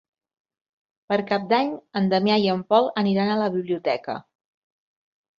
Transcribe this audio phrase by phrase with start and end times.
[1.11, 1.67] Per Cap d'Any
[1.99, 4.17] en Damià i en Pol aniran a la biblioteca.